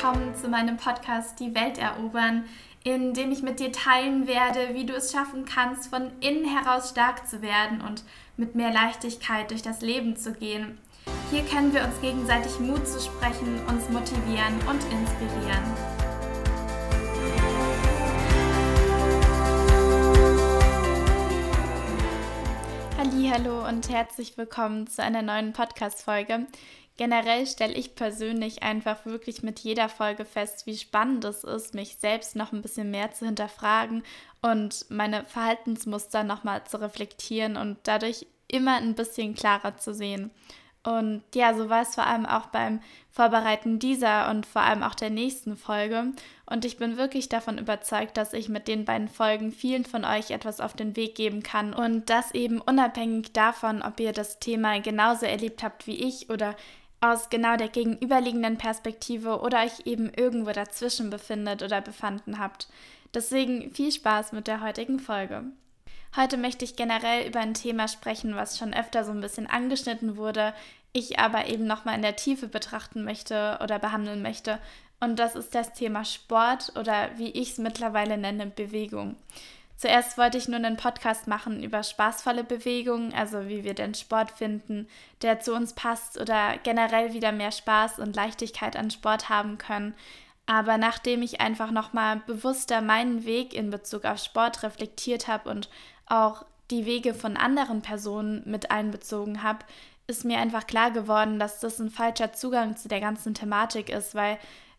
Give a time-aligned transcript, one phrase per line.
[0.00, 2.44] willkommen zu meinem Podcast Die Welt erobern,
[2.84, 6.90] in dem ich mit dir teilen werde, wie du es schaffen kannst, von innen heraus
[6.90, 8.04] stark zu werden und
[8.36, 10.78] mit mehr Leichtigkeit durch das Leben zu gehen.
[11.32, 15.64] Hier können wir uns gegenseitig Mut zu sprechen, uns motivieren und inspirieren.
[23.38, 26.46] Hallo und herzlich willkommen zu einer neuen Podcast Folge.
[26.98, 31.96] Generell stelle ich persönlich einfach wirklich mit jeder Folge fest, wie spannend es ist, mich
[31.96, 34.02] selbst noch ein bisschen mehr zu hinterfragen
[34.42, 40.32] und meine Verhaltensmuster nochmal zu reflektieren und dadurch immer ein bisschen klarer zu sehen.
[40.82, 42.80] Und ja, so war es vor allem auch beim
[43.10, 46.12] Vorbereiten dieser und vor allem auch der nächsten Folge.
[46.46, 50.32] Und ich bin wirklich davon überzeugt, dass ich mit den beiden Folgen vielen von euch
[50.32, 51.74] etwas auf den Weg geben kann.
[51.74, 56.56] Und das eben unabhängig davon, ob ihr das Thema genauso erlebt habt wie ich oder
[57.00, 62.68] aus genau der gegenüberliegenden Perspektive oder euch eben irgendwo dazwischen befindet oder befanden habt.
[63.14, 65.44] Deswegen viel Spaß mit der heutigen Folge.
[66.16, 70.16] Heute möchte ich generell über ein Thema sprechen, was schon öfter so ein bisschen angeschnitten
[70.16, 70.54] wurde,
[70.92, 74.58] ich aber eben nochmal in der Tiefe betrachten möchte oder behandeln möchte.
[75.00, 79.16] Und das ist das Thema Sport oder wie ich es mittlerweile nenne, Bewegung.
[79.78, 84.32] Zuerst wollte ich nur einen Podcast machen über spaßvolle Bewegungen, also wie wir den Sport
[84.32, 84.88] finden,
[85.22, 89.94] der zu uns passt oder generell wieder mehr Spaß und Leichtigkeit an Sport haben können.
[90.46, 95.70] Aber nachdem ich einfach nochmal bewusster meinen Weg in Bezug auf Sport reflektiert habe und
[96.06, 99.64] auch die Wege von anderen Personen mit einbezogen habe,
[100.08, 104.16] ist mir einfach klar geworden, dass das ein falscher Zugang zu der ganzen Thematik ist,
[104.16, 104.38] weil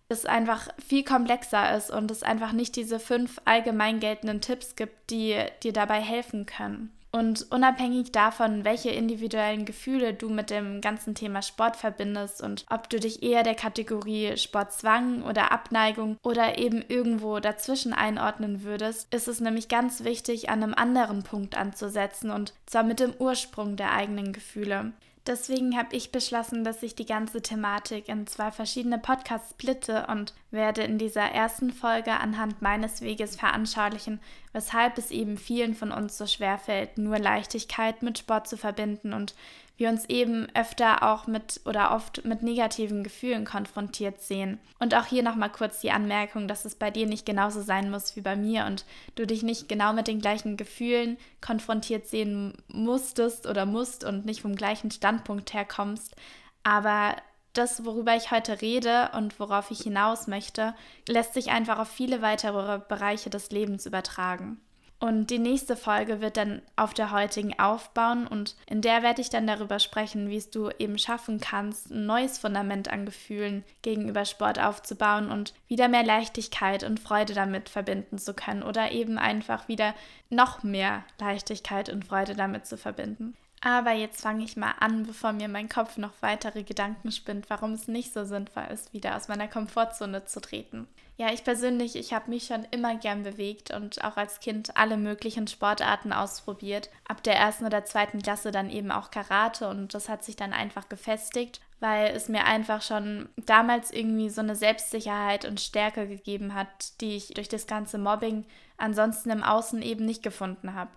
[0.09, 5.11] es einfach viel komplexer ist und es einfach nicht diese fünf allgemein geltenden Tipps gibt,
[5.11, 6.91] die dir dabei helfen können.
[7.11, 12.87] Und unabhängig davon, welche individuellen Gefühle du mit dem ganzen Thema Sport verbindest und ob
[12.87, 19.27] du dich eher der Kategorie Sportzwang oder Abneigung oder eben irgendwo dazwischen einordnen würdest, ist
[19.27, 23.91] es nämlich ganz wichtig, an einem anderen Punkt anzusetzen und zwar mit dem Ursprung der
[23.91, 24.93] eigenen Gefühle.
[25.27, 30.33] Deswegen habe ich beschlossen, dass ich die ganze Thematik in zwei verschiedene Podcasts splitte und
[30.49, 34.21] werde in dieser ersten Folge anhand meines Weges veranschaulichen,
[34.53, 39.13] weshalb es eben vielen von uns so schwer fällt, nur Leichtigkeit mit Sport zu verbinden
[39.13, 39.35] und
[39.79, 44.59] wir uns eben öfter auch mit oder oft mit negativen Gefühlen konfrontiert sehen.
[44.77, 48.15] Und auch hier nochmal kurz die Anmerkung, dass es bei dir nicht genauso sein muss
[48.15, 48.85] wie bei mir und
[49.15, 54.41] du dich nicht genau mit den gleichen Gefühlen konfrontiert sehen musstest oder musst und nicht
[54.41, 56.15] vom gleichen Standpunkt herkommst.
[56.63, 57.15] Aber
[57.53, 60.75] das, worüber ich heute rede und worauf ich hinaus möchte,
[61.07, 64.59] lässt sich einfach auf viele weitere Bereiche des Lebens übertragen.
[65.02, 69.30] Und die nächste Folge wird dann auf der heutigen aufbauen und in der werde ich
[69.30, 74.26] dann darüber sprechen, wie es du eben schaffen kannst, ein neues Fundament an Gefühlen gegenüber
[74.26, 79.70] Sport aufzubauen und wieder mehr Leichtigkeit und Freude damit verbinden zu können oder eben einfach
[79.70, 79.95] wieder
[80.30, 83.38] noch mehr Leichtigkeit und Freude damit zu verbinden.
[83.61, 87.73] Aber jetzt fange ich mal an, bevor mir mein Kopf noch weitere Gedanken spinnt, warum
[87.73, 90.87] es nicht so sinnvoll ist, wieder aus meiner Komfortzone zu treten.
[91.17, 94.95] Ja, ich persönlich, ich habe mich schon immer gern bewegt und auch als Kind alle
[94.95, 96.89] möglichen Sportarten ausprobiert.
[97.05, 100.53] Ab der ersten oder zweiten Klasse dann eben auch Karate und das hat sich dann
[100.53, 106.55] einfach gefestigt, weil es mir einfach schon damals irgendwie so eine Selbstsicherheit und Stärke gegeben
[106.55, 108.45] hat, die ich durch das ganze Mobbing
[108.77, 110.91] ansonsten im Außen eben nicht gefunden habe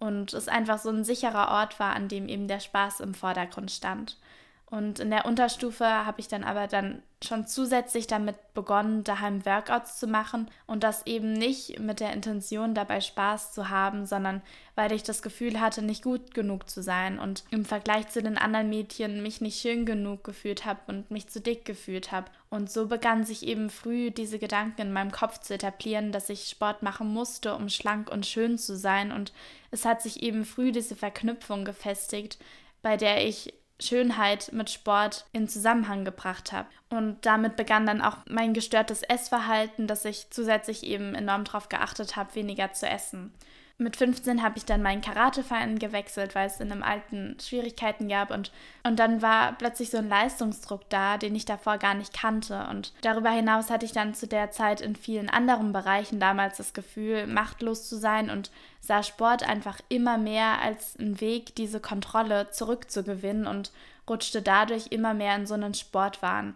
[0.00, 3.70] und es einfach so ein sicherer Ort war, an dem eben der Spaß im Vordergrund
[3.70, 4.16] stand.
[4.70, 9.98] Und in der Unterstufe habe ich dann aber dann schon zusätzlich damit begonnen, daheim Workouts
[9.98, 14.42] zu machen und das eben nicht mit der Intention dabei Spaß zu haben, sondern
[14.76, 18.38] weil ich das Gefühl hatte, nicht gut genug zu sein und im Vergleich zu den
[18.38, 22.30] anderen Mädchen mich nicht schön genug gefühlt habe und mich zu dick gefühlt habe.
[22.48, 26.48] Und so begann sich eben früh diese Gedanken in meinem Kopf zu etablieren, dass ich
[26.48, 29.32] Sport machen musste, um schlank und schön zu sein und
[29.72, 32.38] es hat sich eben früh diese Verknüpfung gefestigt,
[32.82, 36.68] bei der ich Schönheit mit Sport in Zusammenhang gebracht habe.
[36.90, 42.16] Und damit begann dann auch mein gestörtes Essverhalten, dass ich zusätzlich eben enorm darauf geachtet
[42.16, 43.32] habe, weniger zu essen.
[43.80, 48.30] Mit 15 habe ich dann meinen Karateverein gewechselt, weil es in einem alten Schwierigkeiten gab
[48.30, 52.66] und, und dann war plötzlich so ein Leistungsdruck da, den ich davor gar nicht kannte.
[52.68, 56.74] Und darüber hinaus hatte ich dann zu der Zeit in vielen anderen Bereichen damals das
[56.74, 58.50] Gefühl, machtlos zu sein und
[58.80, 63.72] sah Sport einfach immer mehr als einen Weg, diese Kontrolle zurückzugewinnen und
[64.06, 66.54] rutschte dadurch immer mehr in so einen Sportwahn.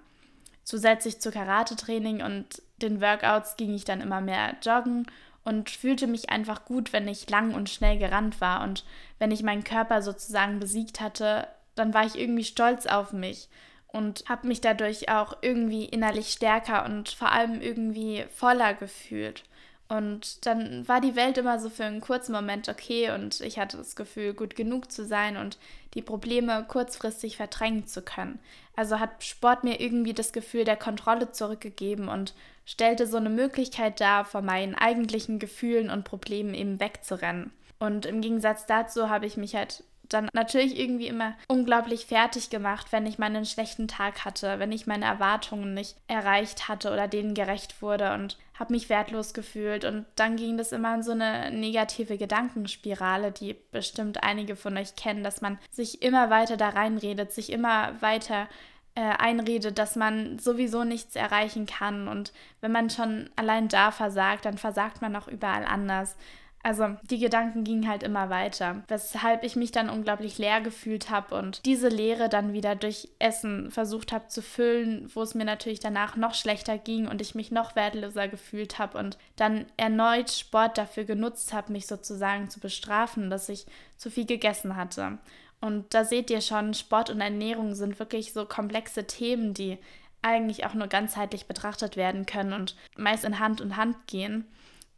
[0.63, 5.07] Zusätzlich zu Karatetraining und den Workouts ging ich dann immer mehr joggen
[5.45, 8.85] und fühlte mich einfach gut, wenn ich lang und schnell gerannt war und
[9.19, 13.49] wenn ich meinen Körper sozusagen besiegt hatte, dann war ich irgendwie stolz auf mich.
[13.95, 19.45] und habe mich dadurch auch irgendwie innerlich stärker und vor allem irgendwie voller gefühlt.
[19.89, 23.77] Und dann war die Welt immer so für einen kurzen Moment okay und ich hatte
[23.77, 25.59] das Gefühl, gut genug zu sein und
[25.93, 28.39] die Probleme kurzfristig verdrängen zu können.
[28.77, 32.35] Also hat Sport mir irgendwie das Gefühl der Kontrolle zurückgegeben und
[32.65, 37.53] stellte so eine Möglichkeit dar, vor meinen eigentlichen Gefühlen und Problemen eben wegzurennen.
[37.79, 42.89] Und im Gegensatz dazu habe ich mich halt dann natürlich irgendwie immer unglaublich fertig gemacht,
[42.91, 47.09] wenn ich mal einen schlechten Tag hatte, wenn ich meine Erwartungen nicht erreicht hatte oder
[47.09, 49.85] denen gerecht wurde und habe mich wertlos gefühlt.
[49.85, 54.97] Und dann ging das immer in so eine negative Gedankenspirale, die bestimmt einige von euch
[54.97, 58.49] kennen, dass man sich immer weiter da reinredet, sich immer weiter
[58.95, 62.07] äh, einredet, dass man sowieso nichts erreichen kann.
[62.07, 66.17] Und wenn man schon allein da versagt, dann versagt man auch überall anders.
[66.65, 71.35] Also die Gedanken gingen halt immer weiter, weshalb ich mich dann unglaublich leer gefühlt habe
[71.35, 75.81] und diese Leere dann wieder durch Essen versucht habe zu füllen, wo es mir natürlich
[75.81, 80.79] danach noch schlechter ging und ich mich noch wertloser gefühlt habe und dann erneut Sport
[80.79, 83.67] dafür genutzt habe, mich sozusagen zu bestrafen, dass ich
[83.99, 85.19] zu viel gegessen hatte.
[85.61, 89.77] Und da seht ihr schon, Sport und Ernährung sind wirklich so komplexe Themen, die
[90.23, 94.47] eigentlich auch nur ganzheitlich betrachtet werden können und meist in Hand und Hand gehen.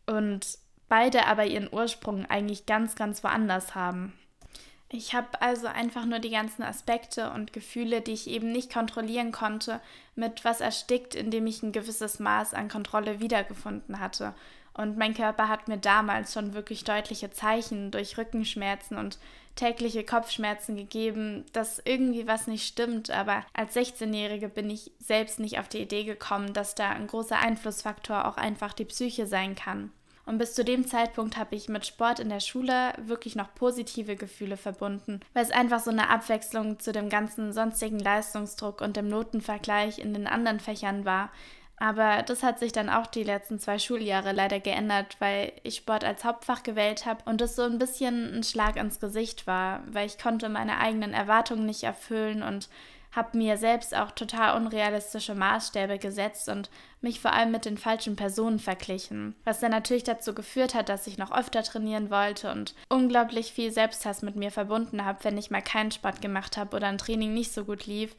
[0.07, 4.13] Und beide aber ihren Ursprung eigentlich ganz, ganz woanders haben.
[4.89, 9.33] Ich habe also einfach nur die ganzen Aspekte und Gefühle, die ich eben nicht kontrollieren
[9.33, 9.81] konnte,
[10.15, 14.35] mit was erstickt, indem ich ein gewisses Maß an Kontrolle wiedergefunden hatte.
[14.75, 19.19] Und mein Körper hat mir damals schon wirklich deutliche Zeichen durch Rückenschmerzen und
[19.57, 23.11] tägliche Kopfschmerzen gegeben, dass irgendwie was nicht stimmt.
[23.11, 27.39] Aber als 16-Jährige bin ich selbst nicht auf die Idee gekommen, dass da ein großer
[27.39, 29.91] Einflussfaktor auch einfach die Psyche sein kann.
[30.27, 34.17] Und bis zu dem Zeitpunkt habe ich mit Sport in der Schule wirklich noch positive
[34.17, 39.09] Gefühle verbunden, weil es einfach so eine Abwechslung zu dem ganzen sonstigen Leistungsdruck und dem
[39.09, 41.31] Notenvergleich in den anderen Fächern war.
[41.79, 46.05] Aber das hat sich dann auch die letzten zwei Schuljahre leider geändert, weil ich Sport
[46.05, 50.07] als Hauptfach gewählt habe und das so ein bisschen ein Schlag ins Gesicht war, weil
[50.07, 52.69] ich konnte meine eigenen Erwartungen nicht erfüllen und
[53.17, 56.71] habe mir selbst auch total unrealistische Maßstäbe gesetzt und
[57.01, 61.07] mich vor allem mit den falschen Personen verglichen, was dann natürlich dazu geführt hat, dass
[61.07, 65.51] ich noch öfter trainieren wollte und unglaublich viel Selbsthass mit mir verbunden habe, wenn ich
[65.51, 68.15] mal keinen Sport gemacht habe oder ein Training nicht so gut lief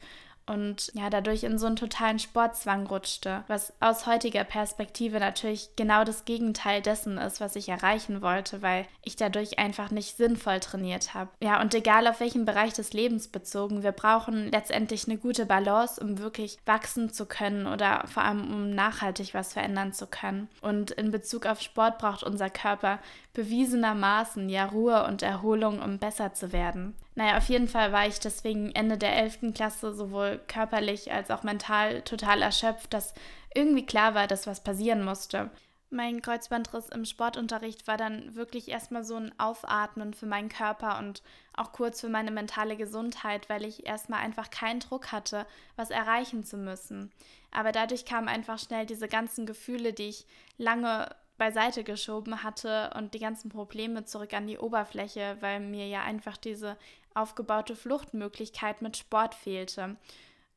[0.48, 6.04] und ja, dadurch in so einen totalen Sportzwang rutschte, was aus heutiger Perspektive natürlich genau
[6.04, 11.14] das Gegenteil dessen ist, was ich erreichen wollte, weil ich dadurch einfach nicht sinnvoll trainiert
[11.14, 11.30] habe.
[11.42, 16.00] Ja, und egal auf welchen Bereich des Lebens bezogen, wir brauchen letztendlich eine gute Balance,
[16.00, 20.48] um wirklich wachsen zu können oder vor allem um nachhaltig was verändern zu können.
[20.60, 22.98] Und in Bezug auf Sport braucht unser Körper
[23.38, 26.96] bewiesenermaßen ja Ruhe und Erholung, um besser zu werden.
[27.18, 29.52] Naja, auf jeden Fall war ich deswegen Ende der 11.
[29.52, 33.12] Klasse sowohl körperlich als auch mental total erschöpft, dass
[33.52, 35.50] irgendwie klar war, dass was passieren musste.
[35.90, 41.24] Mein Kreuzbandriss im Sportunterricht war dann wirklich erstmal so ein Aufatmen für meinen Körper und
[41.54, 45.44] auch kurz für meine mentale Gesundheit, weil ich erstmal einfach keinen Druck hatte,
[45.74, 47.10] was erreichen zu müssen.
[47.50, 50.24] Aber dadurch kamen einfach schnell diese ganzen Gefühle, die ich
[50.56, 56.02] lange beiseite geschoben hatte und die ganzen Probleme zurück an die Oberfläche, weil mir ja
[56.02, 56.76] einfach diese
[57.18, 59.96] aufgebaute Fluchtmöglichkeit mit Sport fehlte.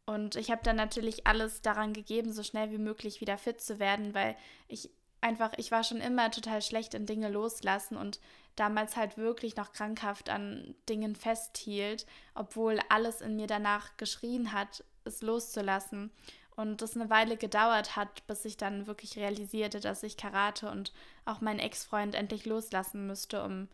[0.05, 3.79] Und ich habe dann natürlich alles daran gegeben, so schnell wie möglich wieder fit zu
[3.79, 4.35] werden, weil
[4.67, 4.89] ich
[5.21, 8.19] einfach, ich war schon immer total schlecht in Dinge loslassen und
[8.55, 14.83] damals halt wirklich noch krankhaft an Dingen festhielt, obwohl alles in mir danach geschrien hat,
[15.05, 16.11] es loszulassen.
[16.55, 20.91] Und das eine Weile gedauert hat, bis ich dann wirklich realisierte, dass ich Karate und
[21.23, 23.69] auch meinen Ex-Freund endlich loslassen müsste, um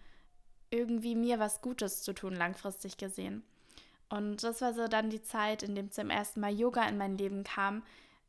[0.70, 3.44] irgendwie mir was Gutes zu tun, langfristig gesehen.
[4.10, 7.18] Und das war so dann die Zeit, in dem zum ersten Mal Yoga in mein
[7.18, 7.84] Leben kam,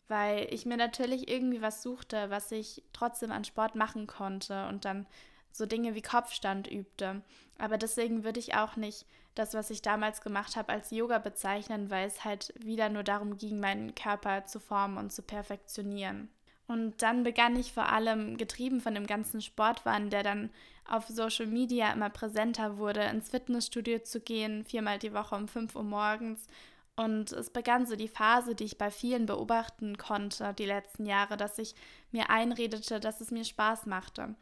[0.08, 4.84] weil ich mir natürlich irgendwie was suchte, was ich trotzdem an Sport machen konnte und
[4.84, 5.06] dann
[5.52, 7.22] so Dinge wie Kopfstand übte.
[7.58, 11.90] Aber deswegen würde ich auch nicht das, was ich damals gemacht habe, als Yoga bezeichnen,
[11.90, 16.28] weil es halt wieder nur darum ging, meinen Körper zu formen und zu perfektionieren.
[16.66, 20.50] Und dann begann ich vor allem, getrieben von dem ganzen Sportwahn, der dann
[20.88, 25.76] auf Social Media immer präsenter wurde, ins Fitnessstudio zu gehen, viermal die Woche um 5
[25.76, 26.48] Uhr morgens.
[26.96, 31.36] Und es begann so die Phase, die ich bei vielen beobachten konnte, die letzten Jahre,
[31.36, 31.74] dass ich
[32.10, 34.34] mir einredete, dass es mir Spaß machte.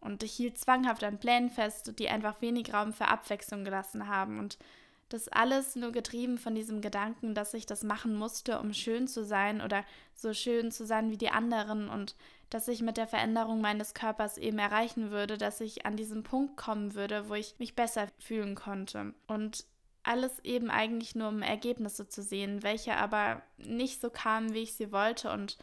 [0.00, 4.38] Und ich hielt zwanghaft an Plänen fest, die einfach wenig Raum für Abwechslung gelassen haben.
[4.38, 4.58] Und
[5.10, 9.24] das alles nur getrieben von diesem Gedanken, dass ich das machen musste, um schön zu
[9.24, 12.14] sein oder so schön zu sein wie die anderen und
[12.48, 16.56] dass ich mit der Veränderung meines Körpers eben erreichen würde, dass ich an diesen Punkt
[16.56, 19.14] kommen würde, wo ich mich besser fühlen konnte.
[19.26, 19.64] Und
[20.02, 24.74] alles eben eigentlich nur um Ergebnisse zu sehen, welche aber nicht so kamen, wie ich
[24.74, 25.58] sie wollte und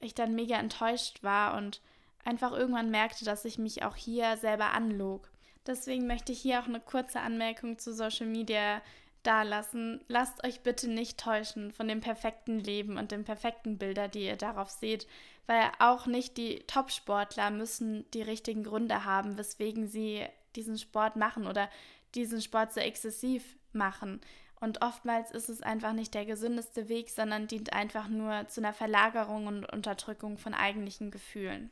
[0.00, 1.80] ich dann mega enttäuscht war und
[2.24, 5.28] einfach irgendwann merkte, dass ich mich auch hier selber anlog.
[5.66, 8.82] Deswegen möchte ich hier auch eine kurze Anmerkung zu Social Media
[9.22, 10.00] dalassen.
[10.08, 14.36] Lasst euch bitte nicht täuschen von dem perfekten Leben und den perfekten Bilder, die ihr
[14.36, 15.06] darauf seht,
[15.46, 20.26] weil auch nicht die Top-Sportler müssen die richtigen Gründe haben, weswegen sie
[20.56, 21.68] diesen Sport machen oder
[22.14, 24.20] diesen Sport so exzessiv machen.
[24.60, 28.72] Und oftmals ist es einfach nicht der gesündeste Weg, sondern dient einfach nur zu einer
[28.72, 31.70] Verlagerung und Unterdrückung von eigentlichen Gefühlen.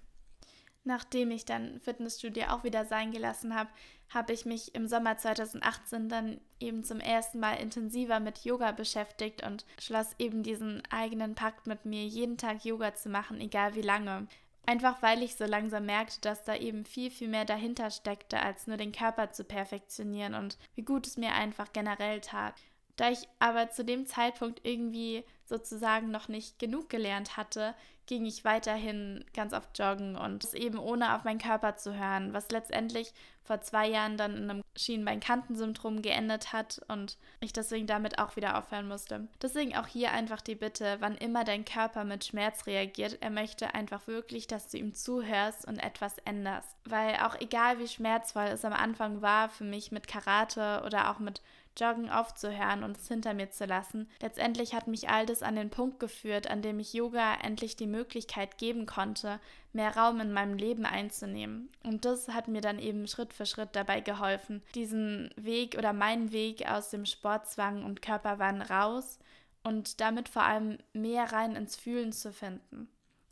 [0.84, 3.68] Nachdem ich dann Fitnessstudio auch wieder sein gelassen habe,
[4.08, 9.46] habe ich mich im Sommer 2018 dann eben zum ersten Mal intensiver mit Yoga beschäftigt
[9.46, 13.82] und schloss eben diesen eigenen Pakt mit mir, jeden Tag Yoga zu machen, egal wie
[13.82, 14.26] lange.
[14.66, 18.66] Einfach weil ich so langsam merkte, dass da eben viel, viel mehr dahinter steckte, als
[18.66, 22.54] nur den Körper zu perfektionieren und wie gut es mir einfach generell tat.
[22.96, 27.74] Da ich aber zu dem Zeitpunkt irgendwie sozusagen noch nicht genug gelernt hatte,
[28.10, 32.32] ging ich weiterhin ganz oft joggen und es eben ohne auf meinen Körper zu hören,
[32.32, 33.14] was letztendlich
[33.44, 38.58] vor zwei Jahren dann in einem Schienbeinkantensyndrom geendet hat und ich deswegen damit auch wieder
[38.58, 39.28] aufhören musste.
[39.40, 43.74] Deswegen auch hier einfach die Bitte, wann immer dein Körper mit Schmerz reagiert, er möchte
[43.74, 46.76] einfach wirklich, dass du ihm zuhörst und etwas änderst.
[46.84, 51.20] Weil auch egal wie schmerzvoll es am Anfang war für mich mit Karate oder auch
[51.20, 51.42] mit
[51.76, 54.08] Joggen aufzuhören und es hinter mir zu lassen.
[54.20, 57.86] Letztendlich hat mich all das an den Punkt geführt, an dem ich Yoga endlich die
[57.86, 59.40] Möglichkeit geben konnte,
[59.72, 61.68] mehr Raum in meinem Leben einzunehmen.
[61.84, 66.32] Und das hat mir dann eben Schritt für Schritt dabei geholfen, diesen Weg oder meinen
[66.32, 69.18] Weg aus dem Sportzwang und Körperwahn raus
[69.62, 72.88] und damit vor allem mehr rein ins Fühlen zu finden.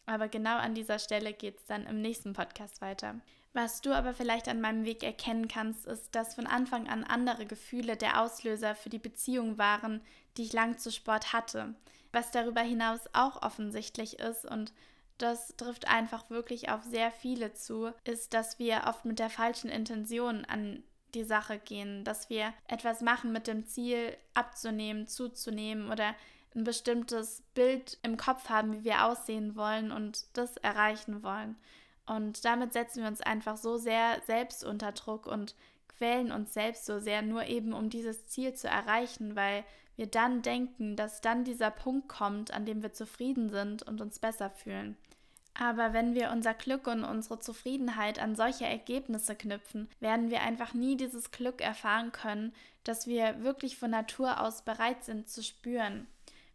[0.06, 3.16] Aber genau an dieser Stelle geht es dann im nächsten Podcast weiter.
[3.60, 7.44] Was du aber vielleicht an meinem Weg erkennen kannst, ist, dass von Anfang an andere
[7.44, 10.00] Gefühle der Auslöser für die Beziehung waren,
[10.36, 11.74] die ich lang zu Sport hatte.
[12.12, 14.72] Was darüber hinaus auch offensichtlich ist und
[15.18, 19.70] das trifft einfach wirklich auf sehr viele zu, ist, dass wir oft mit der falschen
[19.70, 20.84] Intention an
[21.14, 26.14] die Sache gehen, dass wir etwas machen mit dem Ziel abzunehmen, zuzunehmen oder
[26.54, 31.56] ein bestimmtes Bild im Kopf haben, wie wir aussehen wollen und das erreichen wollen.
[32.08, 35.54] Und damit setzen wir uns einfach so sehr selbst unter Druck und
[35.88, 39.64] quälen uns selbst so sehr, nur eben um dieses Ziel zu erreichen, weil
[39.96, 44.20] wir dann denken, dass dann dieser Punkt kommt, an dem wir zufrieden sind und uns
[44.20, 44.96] besser fühlen.
[45.54, 50.72] Aber wenn wir unser Glück und unsere Zufriedenheit an solche Ergebnisse knüpfen, werden wir einfach
[50.72, 56.06] nie dieses Glück erfahren können, das wir wirklich von Natur aus bereit sind zu spüren.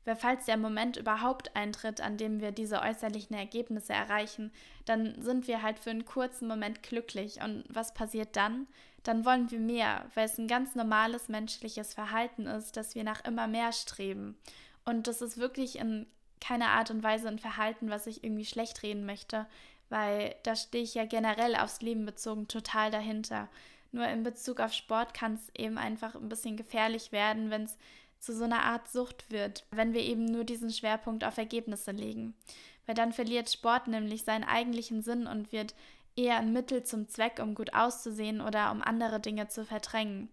[0.06, 4.52] Weil falls der Moment überhaupt eintritt, an dem wir diese äußerlichen Ergebnisse erreichen,
[4.86, 7.42] dann sind wir halt für einen kurzen Moment glücklich.
[7.42, 8.68] Und was passiert dann?
[9.04, 13.24] Dann wollen wir mehr, weil es ein ganz normales menschliches Verhalten ist, dass wir nach
[13.26, 14.38] immer mehr streben.
[14.86, 16.06] Und das ist wirklich in
[16.42, 19.46] keiner Art und Weise ein Verhalten, was ich irgendwie schlecht reden möchte,
[19.90, 23.48] weil da stehe ich ja generell aufs Leben bezogen total dahinter.
[23.94, 27.78] Nur in Bezug auf Sport kann es eben einfach ein bisschen gefährlich werden, wenn es
[28.24, 32.34] zu so einer Art Sucht wird, wenn wir eben nur diesen Schwerpunkt auf Ergebnisse legen.
[32.86, 35.76] Weil dann verliert Sport nämlich seinen eigentlichen Sinn und wird
[36.16, 40.30] eher ein Mittel zum Zweck, um gut auszusehen oder um andere Dinge zu verdrängen.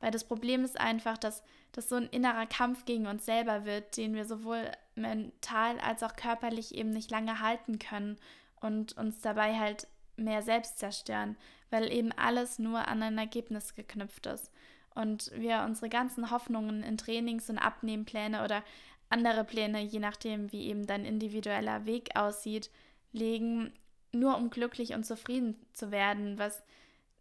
[0.00, 3.96] Weil das Problem ist einfach, dass das so ein innerer Kampf gegen uns selber wird,
[3.96, 8.18] den wir sowohl mental als auch körperlich eben nicht lange halten können
[8.60, 11.36] und uns dabei halt mehr selbst zerstören,
[11.70, 14.50] weil eben alles nur an ein Ergebnis geknüpft ist
[14.98, 18.62] und wir unsere ganzen Hoffnungen in Trainings und Abnehmpläne oder
[19.10, 22.70] andere Pläne, je nachdem, wie eben dein individueller Weg aussieht,
[23.12, 23.72] legen,
[24.12, 26.62] nur um glücklich und zufrieden zu werden, was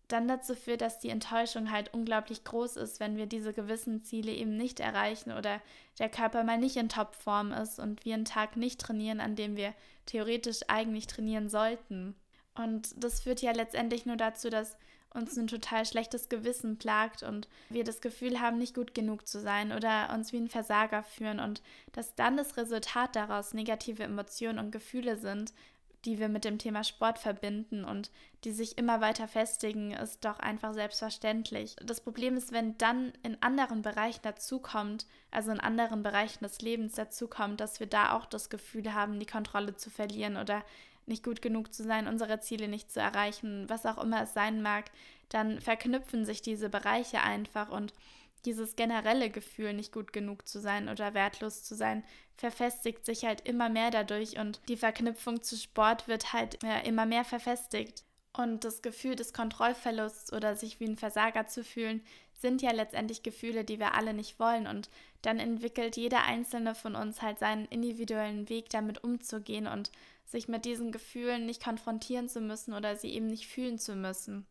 [0.07, 4.31] dann dazu führt, dass die Enttäuschung halt unglaublich groß ist, wenn wir diese gewissen Ziele
[4.31, 5.62] eben nicht erreichen oder
[6.00, 9.57] der Körper mal nicht in Topform ist und wir einen Tag nicht trainieren, an dem
[9.57, 9.74] wir
[10.05, 12.15] theoretisch eigentlich trainieren sollten.
[12.55, 14.77] Und das führt ja letztendlich nur dazu, dass
[15.13, 19.39] uns ein total schlechtes Gewissen plagt und wir das Gefühl haben, nicht gut genug zu
[19.39, 21.61] sein oder uns wie ein Versager führen und
[21.93, 25.53] dass dann das Resultat daraus negative Emotionen und Gefühle sind,
[26.07, 28.09] die wir mit dem Thema Sport verbinden und
[28.45, 31.75] die sich immer weiter festigen, ist doch einfach selbstverständlich.
[31.83, 36.95] Das Problem ist, wenn dann in anderen Bereichen dazukommt, also in anderen Bereichen des Lebens
[36.95, 40.63] dazukommt, dass wir da auch das Gefühl haben, die Kontrolle zu verlieren oder
[41.07, 44.61] nicht gut genug zu sein, unsere Ziele nicht zu erreichen, was auch immer es sein
[44.61, 44.85] mag,
[45.27, 47.93] dann verknüpfen sich diese Bereiche einfach und
[48.47, 52.03] dieses generelle Gefühl, nicht gut genug zu sein oder wertlos zu sein,
[52.35, 57.25] verfestigt sich halt immer mehr dadurch und die Verknüpfung zu Sport wird halt immer mehr
[57.25, 58.03] verfestigt.
[58.33, 63.23] Und das Gefühl des Kontrollverlusts oder sich wie ein Versager zu fühlen, sind ja letztendlich
[63.23, 64.67] Gefühle, die wir alle nicht wollen.
[64.67, 64.89] Und
[65.23, 69.91] dann entwickelt jeder einzelne von uns halt seinen individuellen Weg, damit umzugehen und
[70.25, 74.45] sich mit diesen Gefühlen nicht konfrontieren zu müssen oder sie eben nicht fühlen zu müssen.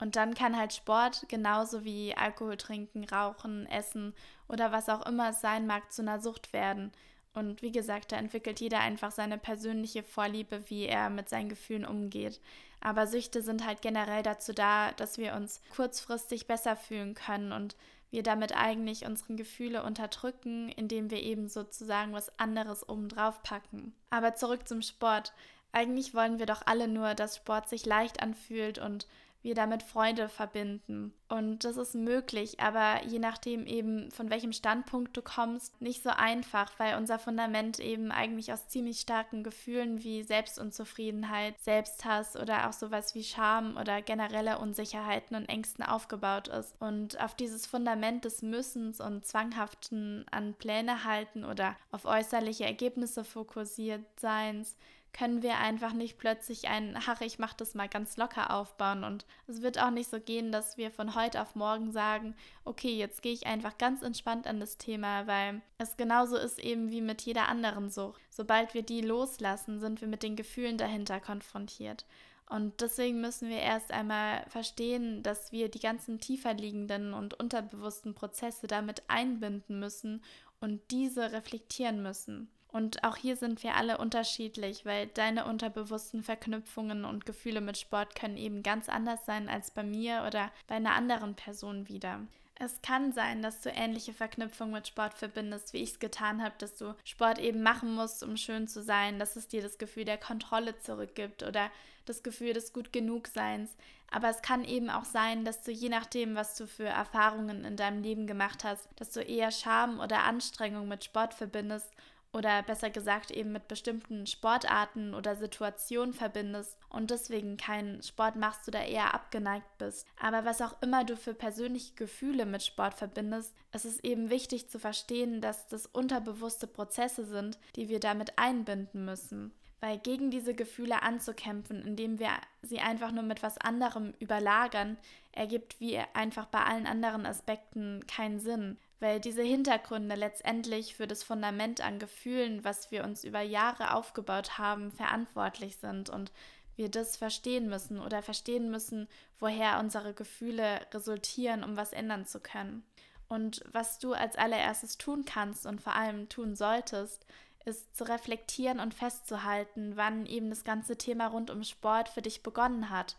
[0.00, 4.14] Und dann kann halt Sport genauso wie Alkohol trinken, rauchen, essen
[4.48, 6.90] oder was auch immer es sein mag zu einer Sucht werden.
[7.34, 11.84] Und wie gesagt, da entwickelt jeder einfach seine persönliche Vorliebe, wie er mit seinen Gefühlen
[11.84, 12.40] umgeht.
[12.80, 17.76] Aber Süchte sind halt generell dazu da, dass wir uns kurzfristig besser fühlen können und
[18.10, 23.94] wir damit eigentlich unsere Gefühle unterdrücken, indem wir eben sozusagen was anderes obendrauf packen.
[24.08, 25.32] Aber zurück zum Sport.
[25.72, 29.06] Eigentlich wollen wir doch alle nur, dass Sport sich leicht anfühlt und
[29.42, 31.14] wir damit Freude verbinden.
[31.28, 36.10] Und das ist möglich, aber je nachdem eben, von welchem Standpunkt du kommst, nicht so
[36.10, 42.72] einfach, weil unser Fundament eben eigentlich aus ziemlich starken Gefühlen wie Selbstunzufriedenheit, Selbsthass oder auch
[42.72, 46.74] sowas wie Scham oder generelle Unsicherheiten und Ängsten aufgebaut ist.
[46.80, 53.24] Und auf dieses Fundament des Müssens und Zwanghaften an Pläne halten oder auf äußerliche Ergebnisse
[53.24, 54.76] fokussiert Seins,
[55.12, 59.04] können wir einfach nicht plötzlich ein, ach, ich mache das mal ganz locker aufbauen.
[59.04, 62.96] Und es wird auch nicht so gehen, dass wir von heute auf morgen sagen, okay,
[62.96, 67.00] jetzt gehe ich einfach ganz entspannt an das Thema, weil es genauso ist eben wie
[67.00, 68.20] mit jeder anderen Sucht.
[68.30, 72.04] Sobald wir die loslassen, sind wir mit den Gefühlen dahinter konfrontiert.
[72.50, 78.14] Und deswegen müssen wir erst einmal verstehen, dass wir die ganzen tiefer liegenden und unterbewussten
[78.14, 80.22] Prozesse damit einbinden müssen
[80.60, 82.50] und diese reflektieren müssen.
[82.72, 88.14] Und auch hier sind wir alle unterschiedlich, weil deine unterbewussten Verknüpfungen und Gefühle mit Sport
[88.14, 92.20] können eben ganz anders sein als bei mir oder bei einer anderen Person wieder.
[92.62, 96.54] Es kann sein, dass du ähnliche Verknüpfungen mit Sport verbindest, wie ich es getan habe,
[96.58, 100.04] dass du Sport eben machen musst, um schön zu sein, dass es dir das Gefühl
[100.04, 101.70] der Kontrolle zurückgibt oder
[102.04, 103.74] das Gefühl des gut genug Seins.
[104.10, 107.76] Aber es kann eben auch sein, dass du je nachdem, was du für Erfahrungen in
[107.76, 111.90] deinem Leben gemacht hast, dass du eher Scham oder Anstrengung mit Sport verbindest
[112.32, 118.68] oder besser gesagt eben mit bestimmten Sportarten oder Situationen verbindest und deswegen keinen Sport machst
[118.68, 120.06] oder eher abgeneigt bist.
[120.20, 124.70] Aber was auch immer du für persönliche Gefühle mit Sport verbindest, es ist eben wichtig
[124.70, 129.52] zu verstehen, dass das unterbewusste Prozesse sind, die wir damit einbinden müssen.
[129.80, 132.28] Weil gegen diese Gefühle anzukämpfen, indem wir
[132.60, 134.98] sie einfach nur mit was anderem überlagern,
[135.32, 141.22] ergibt wie einfach bei allen anderen Aspekten keinen Sinn weil diese Hintergründe letztendlich für das
[141.22, 146.30] Fundament an Gefühlen, was wir uns über Jahre aufgebaut haben, verantwortlich sind und
[146.76, 149.08] wir das verstehen müssen oder verstehen müssen,
[149.38, 152.84] woher unsere Gefühle resultieren, um was ändern zu können.
[153.28, 157.26] Und was du als allererstes tun kannst und vor allem tun solltest,
[157.64, 162.42] ist zu reflektieren und festzuhalten, wann eben das ganze Thema rund um Sport für dich
[162.42, 163.16] begonnen hat.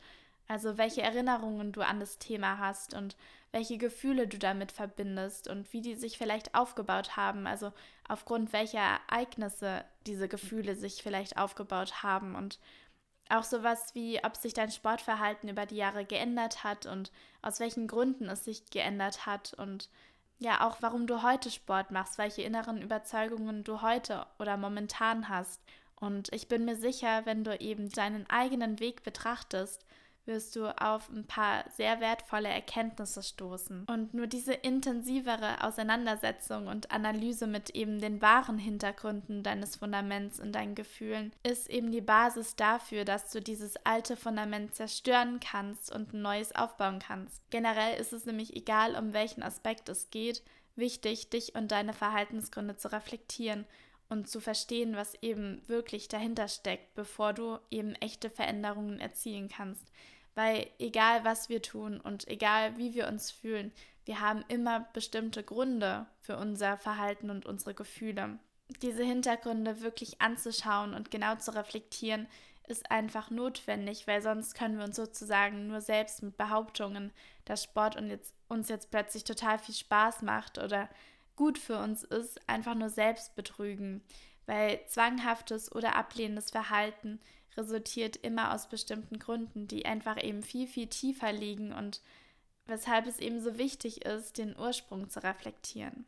[0.52, 3.16] Also welche Erinnerungen du an das Thema hast und
[3.54, 7.72] welche Gefühle du damit verbindest und wie die sich vielleicht aufgebaut haben, also
[8.10, 12.36] aufgrund welcher Ereignisse diese Gefühle sich vielleicht aufgebaut haben.
[12.36, 12.60] Und
[13.30, 17.88] auch sowas wie, ob sich dein Sportverhalten über die Jahre geändert hat und aus welchen
[17.88, 19.54] Gründen es sich geändert hat.
[19.54, 19.88] Und
[20.40, 25.62] ja auch warum du heute Sport machst, welche inneren Überzeugungen du heute oder momentan hast.
[25.96, 29.86] Und ich bin mir sicher, wenn du eben deinen eigenen Weg betrachtest,
[30.26, 33.86] wirst du auf ein paar sehr wertvolle Erkenntnisse stoßen.
[33.86, 40.54] Und nur diese intensivere Auseinandersetzung und Analyse mit eben den wahren Hintergründen deines Fundaments und
[40.54, 46.14] deinen Gefühlen ist eben die Basis dafür, dass du dieses alte Fundament zerstören kannst und
[46.14, 47.42] ein neues aufbauen kannst.
[47.50, 50.44] Generell ist es nämlich egal, um welchen Aspekt es geht,
[50.76, 53.66] wichtig, dich und deine Verhaltensgründe zu reflektieren
[54.12, 59.88] und zu verstehen, was eben wirklich dahinter steckt, bevor du eben echte Veränderungen erzielen kannst.
[60.36, 63.72] Weil egal was wir tun und egal wie wir uns fühlen,
[64.04, 68.38] wir haben immer bestimmte Gründe für unser Verhalten und unsere Gefühle.
[68.82, 72.28] Diese Hintergründe wirklich anzuschauen und genau zu reflektieren,
[72.68, 77.12] ist einfach notwendig, weil sonst können wir uns sozusagen nur selbst mit Behauptungen,
[77.46, 77.98] dass Sport
[78.48, 80.90] uns jetzt, plötzlich total viel Spaß macht oder
[81.42, 84.04] gut für uns ist, einfach nur selbst betrügen,
[84.46, 87.20] weil zwanghaftes oder ablehnendes Verhalten
[87.58, 92.00] resultiert immer aus bestimmten Gründen, die einfach eben viel, viel tiefer liegen und
[92.68, 96.06] weshalb es eben so wichtig ist, den Ursprung zu reflektieren.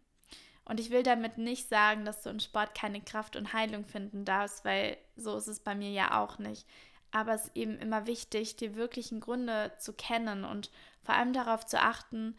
[0.66, 4.26] Und ich will damit nicht sagen, dass du im Sport keine Kraft und Heilung finden
[4.26, 6.68] darfst, weil so ist es bei mir ja auch nicht.
[7.10, 10.70] Aber es ist eben immer wichtig, die wirklichen Gründe zu kennen und
[11.02, 12.36] vor allem darauf zu achten,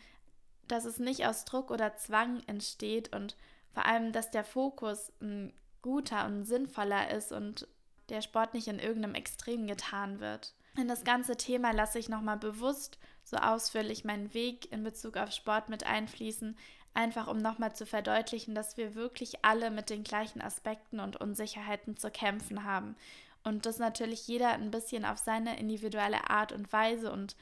[0.68, 3.36] dass es nicht aus Druck oder Zwang entsteht und
[3.72, 7.68] vor allem, dass der Fokus ein guter und sinnvoller ist und
[8.08, 10.54] der Sport nicht in irgendeinem Extrem getan wird.
[10.76, 15.30] In das ganze Thema lasse ich nochmal bewusst so ausführlich meinen Weg in Bezug auf
[15.32, 16.56] Sport mit einfließen,
[16.94, 21.96] einfach um nochmal zu verdeutlichen, dass wir wirklich alle mit den gleichen Aspekten und Unsicherheiten
[21.96, 22.96] zu kämpfen haben.
[23.42, 27.36] Und dass natürlich jeder ein bisschen auf seine individuelle Art und Weise und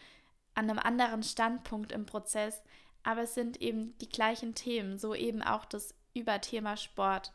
[0.54, 2.62] an einem anderen Standpunkt im Prozess,
[3.04, 7.32] aber es sind eben die gleichen Themen, so eben auch das Überthema Sport.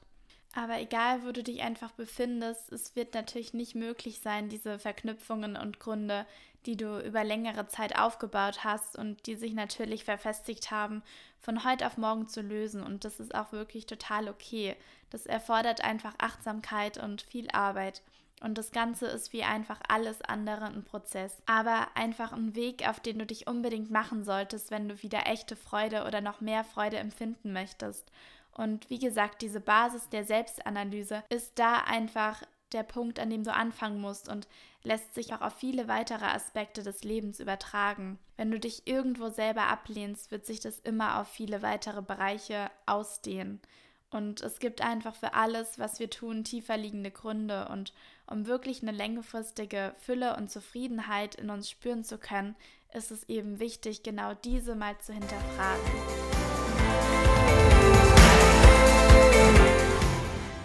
[0.55, 5.55] Aber egal, wo du dich einfach befindest, es wird natürlich nicht möglich sein, diese Verknüpfungen
[5.55, 6.25] und Gründe,
[6.65, 11.03] die du über längere Zeit aufgebaut hast und die sich natürlich verfestigt haben,
[11.39, 12.81] von heute auf morgen zu lösen.
[12.83, 14.75] Und das ist auch wirklich total okay.
[15.09, 18.01] Das erfordert einfach Achtsamkeit und viel Arbeit.
[18.41, 21.41] Und das Ganze ist wie einfach alles andere ein Prozess.
[21.47, 25.55] Aber einfach ein Weg, auf den du dich unbedingt machen solltest, wenn du wieder echte
[25.55, 28.11] Freude oder noch mehr Freude empfinden möchtest.
[28.51, 33.53] Und wie gesagt, diese Basis der Selbstanalyse ist da einfach der Punkt, an dem du
[33.53, 34.47] anfangen musst und
[34.83, 38.19] lässt sich auch auf viele weitere Aspekte des Lebens übertragen.
[38.35, 43.61] Wenn du dich irgendwo selber ablehnst, wird sich das immer auf viele weitere Bereiche ausdehnen.
[44.09, 47.67] Und es gibt einfach für alles, was wir tun, tiefer liegende Gründe.
[47.69, 47.93] Und
[48.29, 52.55] um wirklich eine längerfristige Fülle und Zufriedenheit in uns spüren zu können,
[52.93, 55.81] ist es eben wichtig, genau diese mal zu hinterfragen.